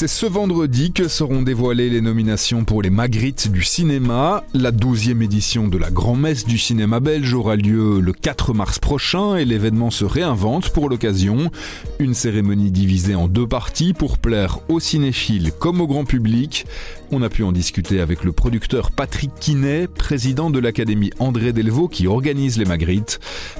[0.00, 4.44] C'est ce vendredi que seront dévoilées les nominations pour les Magritte du cinéma.
[4.54, 9.34] La 12e édition de la Grand-Messe du cinéma belge aura lieu le 4 mars prochain
[9.34, 11.50] et l'événement se réinvente pour l'occasion.
[11.98, 16.66] Une cérémonie divisée en deux parties pour plaire aux cinéphiles comme au grand public.
[17.10, 21.88] On a pu en discuter avec le producteur Patrick Quinet, président de l'Académie André Delvaux
[21.88, 23.18] qui organise les Magritte.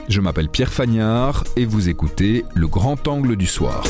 [0.09, 3.83] Je m'appelle Pierre Fagnard et vous écoutez Le Grand Angle du Soir.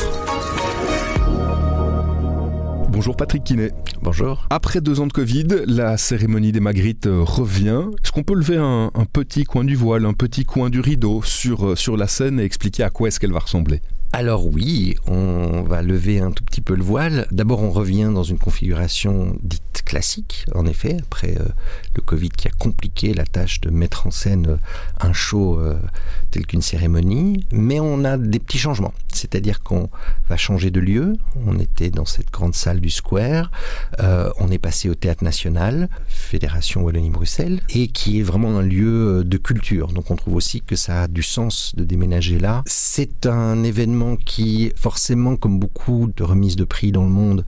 [2.99, 3.71] Bonjour Patrick Quinet.
[4.01, 4.45] Bonjour.
[4.49, 7.83] Après deux ans de Covid, la cérémonie des Magritte euh, revient.
[8.03, 11.21] Est-ce qu'on peut lever un, un, petit coin du voile, un petit coin du rideau
[11.23, 13.81] sur, euh, sur la scène et expliquer à quoi est-ce qu'elle va ressembler?
[14.11, 17.27] Alors oui, on va lever un tout petit peu le voile.
[17.29, 21.45] D'abord, on revient dans une configuration dite classique, en effet, après euh,
[21.95, 24.57] le Covid qui a compliqué la tâche de mettre en scène
[24.99, 25.77] un show euh,
[26.31, 27.45] tel qu'une cérémonie.
[27.51, 29.89] Mais on a des petits changements, c'est-à-dire qu'on
[30.29, 31.13] va changer de lieu.
[31.45, 33.51] On était dans cette grande salle du Square,
[33.99, 39.37] on est passé au Théâtre National, Fédération Wallonie-Bruxelles, et qui est vraiment un lieu de
[39.37, 39.87] culture.
[39.89, 42.63] Donc on trouve aussi que ça a du sens de déménager là.
[42.65, 47.45] C'est un événement qui, forcément, comme beaucoup de remises de prix dans le monde,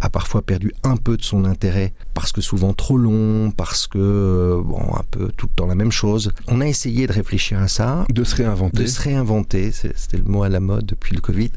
[0.00, 4.60] a parfois perdu un peu de son intérêt parce que souvent trop long, parce que,
[4.64, 6.32] bon, un peu tout le temps la même chose.
[6.48, 8.04] On a essayé de réfléchir à ça.
[8.10, 8.82] De se réinventer.
[8.82, 11.50] De se réinventer, c'était le mot à la mode depuis Covid.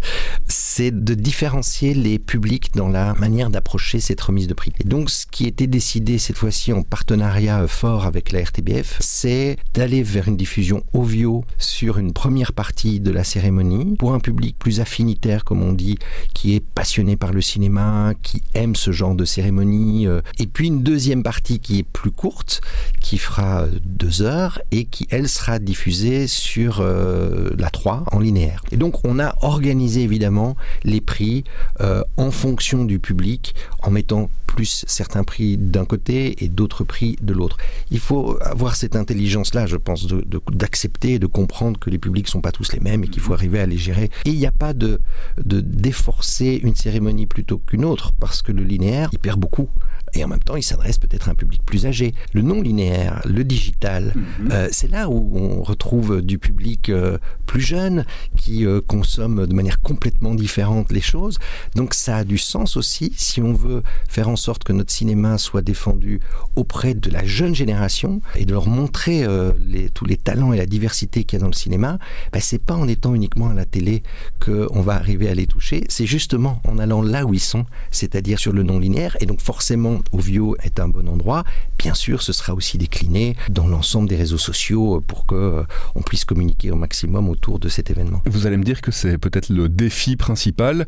[0.48, 4.74] C'est de différencier les publics dans la manière d'approcher cette remise de prix.
[4.80, 9.58] Et donc, ce qui était décidé cette fois-ci en partenariat fort avec la RTBF, c'est
[9.74, 14.56] d'aller vers une diffusion audio sur une première partie de la cérémonie pour un public
[14.58, 15.98] plus affinitaire, comme on dit,
[16.34, 20.08] qui est passionné par le cinéma, qui aime ce genre de cérémonie.
[20.08, 22.62] Euh, et puis une deuxième partie qui est plus courte,
[23.02, 28.64] qui fera deux heures et qui, elle, sera diffusée sur euh, la 3 en linéaire.
[28.72, 31.44] Et donc, on a organisé évidemment les prix
[31.82, 37.16] euh, en fonction du public, en mettant plus certains prix d'un côté et d'autres prix
[37.22, 37.58] de l'autre.
[37.92, 40.08] Il faut avoir cette intelligence-là, je pense,
[40.52, 43.22] d'accepter de, et de comprendre que les publics sont pas tous les mêmes et qu'il
[43.22, 45.00] faut arriver à les gérer et il n'y a pas de,
[45.44, 49.70] de déforcer une cérémonie plutôt qu'une autre, parce que le linéaire, il perd beaucoup.
[50.14, 52.14] Et en même temps, il s'adresse peut-être à un public plus âgé.
[52.34, 54.52] Le non linéaire, le digital, mhm.
[54.52, 59.54] euh, c'est là où on retrouve du public euh, plus jeune qui euh, consomme de
[59.54, 61.40] manière complètement différente les choses.
[61.76, 65.38] Donc ça a du sens aussi si on veut faire en sorte que notre cinéma
[65.38, 66.20] soit défendu
[66.56, 69.26] auprès de la jeune génération et de leur montrer
[69.66, 72.00] les, tous les talents et la diversité qu'il y a dans le cinéma.
[72.32, 74.04] Ben, c'est pas en étant uniquement à la télé
[74.44, 78.40] qu'on va arriver à les toucher, c'est justement en allant là où ils sont, c'est-à-dire
[78.40, 79.18] sur le non-linéaire.
[79.20, 81.44] Et donc forcément, Ovio est un bon endroit.
[81.78, 85.64] Bien sûr, ce sera aussi décliné dans l'ensemble des réseaux sociaux pour que euh,
[85.96, 88.22] on puisse communiquer au maximum autour de cet événement.
[88.26, 90.88] Vous allez me dire que c'est peut-être le défi principal.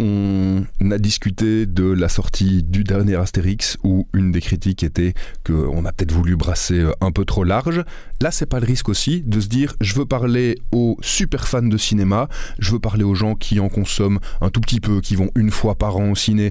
[0.00, 5.14] On a discuté de la sortie du dernier Astérix où une des critiques était
[5.44, 7.84] qu'on a peut-être voulu brasser euh, un peu trop large.
[8.20, 11.62] Là, c'est pas le risque aussi de se dire je veux parler aux super fans
[11.62, 15.16] de cinéma, je veux parler aux gens qui en consomment un tout petit peu, qui
[15.16, 16.50] vont une fois par an au ciné.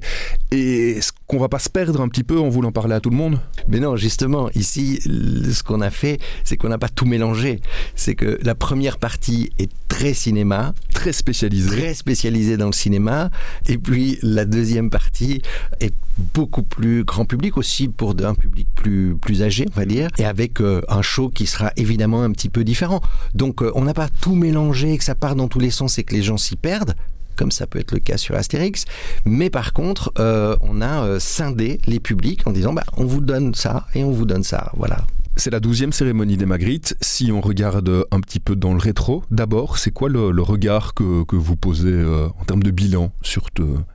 [0.51, 3.09] Et est-ce qu'on va pas se perdre un petit peu en voulant parler à tout
[3.09, 7.05] le monde Mais non, justement, ici, ce qu'on a fait, c'est qu'on n'a pas tout
[7.05, 7.59] mélangé.
[7.95, 10.73] C'est que la première partie est très cinéma.
[10.93, 11.69] Très spécialisée.
[11.69, 13.29] Très spécialisée dans le cinéma.
[13.67, 15.41] Et puis la deuxième partie
[15.81, 15.93] est
[16.33, 20.09] beaucoup plus grand public aussi pour un public plus, plus âgé, on va dire.
[20.17, 23.01] Et avec euh, un show qui sera évidemment un petit peu différent.
[23.35, 26.03] Donc euh, on n'a pas tout mélangé, que ça part dans tous les sens et
[26.03, 26.95] que les gens s'y perdent
[27.37, 28.85] comme ça peut être le cas sur Astérix.
[29.25, 33.21] Mais par contre, euh, on a euh, scindé les publics en disant bah, on vous
[33.21, 34.71] donne ça et on vous donne ça.
[34.75, 35.05] Voilà.
[35.37, 36.97] C'est la douzième cérémonie des Magritte.
[36.99, 41.23] Si on regarde un petit peu dans le rétro, d'abord, c'est quoi le, regard que,
[41.25, 42.03] que, vous posez
[42.39, 43.49] en termes de bilan sur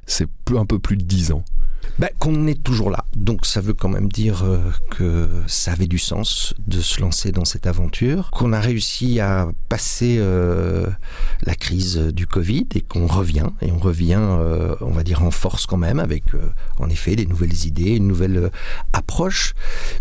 [0.07, 0.27] ces
[0.57, 1.45] un peu plus de dix ans?
[1.98, 3.04] Ben, Qu'on est toujours là.
[3.16, 4.59] Donc ça veut quand même dire euh,
[4.91, 9.49] que ça avait du sens de se lancer dans cette aventure, qu'on a réussi à
[9.69, 10.87] passer euh,
[11.44, 15.31] la crise du Covid et qu'on revient, et on revient, euh, on va dire, en
[15.31, 16.25] force quand même, avec
[16.79, 18.50] en effet des nouvelles idées, une nouvelle
[18.93, 19.55] approche,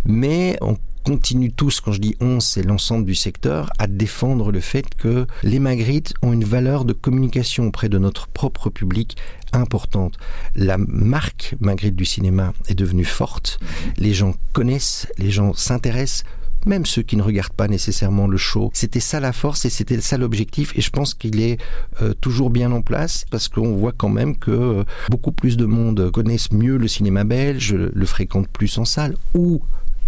[0.06, 4.60] mais on continue tous, quand je dis on, c'est l'ensemble du secteur, à défendre le
[4.60, 9.18] fait que les Magritte ont une valeur de communication auprès de notre propre public
[9.54, 10.18] importante.
[10.56, 13.60] La marque Magritte du cinéma est devenue forte.
[13.98, 16.24] Les gens connaissent, les gens s'intéressent
[16.66, 18.70] même ceux qui ne regardent pas nécessairement le show.
[18.74, 21.60] C'était ça la force et c'était ça l'objectif et je pense qu'il est
[22.02, 25.66] euh, toujours bien en place parce qu'on voit quand même que euh, beaucoup plus de
[25.66, 29.62] monde connaissent mieux le cinéma belge, le fréquente plus en salle ou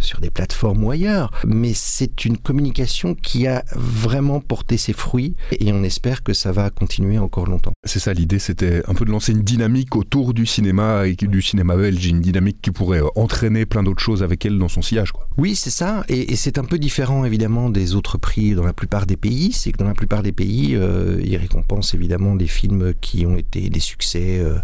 [0.04, 5.36] sur des plateformes ou ailleurs, mais c'est une communication qui a vraiment porté ses fruits
[5.60, 7.72] et on espère que ça va continuer encore longtemps.
[7.86, 11.42] C'est ça l'idée, c'était un peu de lancer une dynamique autour du cinéma et du
[11.42, 14.82] cinéma belge, une dynamique qui pourrait euh, entraîner plein d'autres choses avec elle dans son
[14.82, 15.12] sillage.
[15.12, 15.28] Quoi.
[15.38, 19.06] Oui, c'est ça, et, c'est un peu différent évidemment des autres prix dans la plupart
[19.06, 22.94] des pays, c'est que dans la plupart des pays, euh, ils récompensent évidemment des films
[23.00, 24.60] qui ont été des succès euh,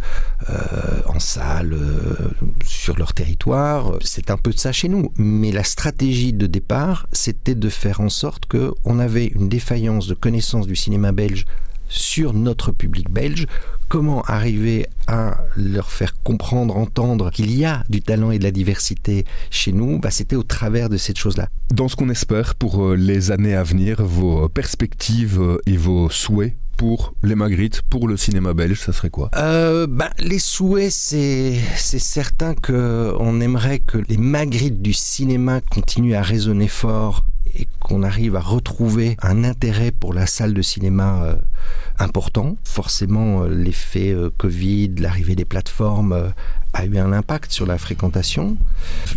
[1.06, 1.78] en salle,
[2.66, 7.08] sur leur territoire, c'est un peu de ça chez nous mais la stratégie de départ,
[7.12, 11.46] c'était de faire en sorte qu'on avait une défaillance de connaissance du cinéma belge
[11.90, 13.46] sur notre public belge,
[13.90, 18.52] comment arriver à leur faire comprendre, entendre qu'il y a du talent et de la
[18.52, 21.50] diversité chez nous, bah, c'était au travers de cette chose-là.
[21.74, 26.10] Dans ce qu'on espère pour euh, les années à venir, vos perspectives euh, et vos
[26.10, 29.30] souhaits pour les Magritte, pour le cinéma belge, ça serait quoi?
[29.36, 36.16] Euh, bah, Les souhaits, c'est, c'est certain qu'on aimerait que les Magritte du cinéma continuent
[36.16, 37.26] à résonner fort
[37.90, 41.36] qu'on arrive à retrouver un intérêt pour la salle de cinéma euh,
[41.98, 42.56] important.
[42.64, 46.32] Forcément, euh, l'effet euh, Covid, l'arrivée des plateformes
[46.74, 48.58] a eu un impact sur la fréquentation.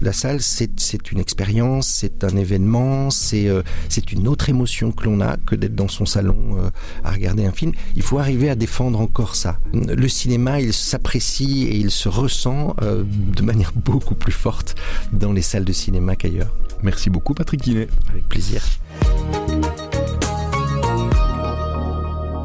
[0.00, 3.49] La salle, c'est une expérience, c'est un événement, c'est
[3.88, 6.70] c'est une autre émotion que l'on a que d'être dans son salon
[7.04, 7.72] à regarder un film.
[7.96, 9.58] Il faut arriver à défendre encore ça.
[9.72, 14.75] Le cinéma, il s'apprécie et il se ressent de manière beaucoup plus forte
[15.12, 16.55] dans les salles de cinéma qu'ailleurs.
[16.82, 17.88] Merci beaucoup Patrick Guinet.
[18.10, 18.62] Avec plaisir.